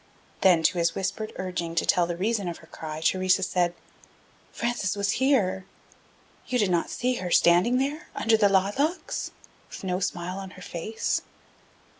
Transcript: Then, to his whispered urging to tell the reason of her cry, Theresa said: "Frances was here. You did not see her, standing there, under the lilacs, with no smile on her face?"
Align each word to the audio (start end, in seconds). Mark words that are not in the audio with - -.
Then, 0.41 0.63
to 0.63 0.79
his 0.79 0.95
whispered 0.95 1.31
urging 1.35 1.75
to 1.75 1.85
tell 1.85 2.07
the 2.07 2.17
reason 2.17 2.47
of 2.47 2.57
her 2.57 2.65
cry, 2.65 3.01
Theresa 3.01 3.43
said: 3.43 3.75
"Frances 4.51 4.95
was 4.95 5.21
here. 5.23 5.67
You 6.47 6.57
did 6.57 6.71
not 6.71 6.89
see 6.89 7.17
her, 7.17 7.29
standing 7.29 7.77
there, 7.77 8.07
under 8.15 8.35
the 8.35 8.49
lilacs, 8.49 9.29
with 9.69 9.83
no 9.83 9.99
smile 9.99 10.39
on 10.39 10.49
her 10.57 10.61
face?" 10.63 11.21